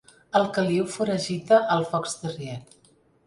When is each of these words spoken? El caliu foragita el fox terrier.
El 0.37 0.45
caliu 0.55 0.85
foragita 0.93 1.59
el 1.77 1.85
fox 1.91 2.17
terrier. 2.23 2.57